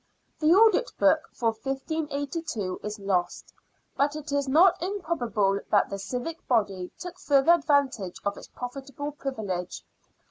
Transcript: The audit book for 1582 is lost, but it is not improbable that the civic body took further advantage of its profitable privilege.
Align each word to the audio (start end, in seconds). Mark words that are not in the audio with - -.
The 0.39 0.47
audit 0.55 0.89
book 0.97 1.29
for 1.31 1.49
1582 1.51 2.79
is 2.81 2.97
lost, 2.97 3.53
but 3.95 4.15
it 4.15 4.31
is 4.31 4.47
not 4.47 4.81
improbable 4.81 5.59
that 5.69 5.91
the 5.91 5.99
civic 5.99 6.47
body 6.47 6.89
took 6.97 7.19
further 7.19 7.51
advantage 7.51 8.15
of 8.25 8.35
its 8.35 8.47
profitable 8.47 9.11
privilege. 9.11 9.85